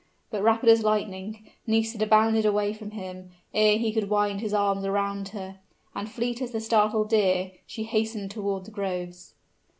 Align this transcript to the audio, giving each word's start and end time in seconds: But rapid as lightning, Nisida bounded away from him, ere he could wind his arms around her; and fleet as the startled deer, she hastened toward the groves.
But 0.31 0.41
rapid 0.41 0.67
as 0.69 0.83
lightning, 0.83 1.45
Nisida 1.67 2.07
bounded 2.07 2.43
away 2.43 2.73
from 2.73 2.89
him, 2.89 3.29
ere 3.53 3.77
he 3.77 3.93
could 3.93 4.09
wind 4.09 4.41
his 4.41 4.51
arms 4.51 4.83
around 4.83 5.27
her; 5.29 5.59
and 5.93 6.09
fleet 6.09 6.41
as 6.41 6.49
the 6.49 6.59
startled 6.59 7.07
deer, 7.09 7.51
she 7.67 7.83
hastened 7.83 8.31
toward 8.31 8.65
the 8.65 8.71
groves. 8.71 9.35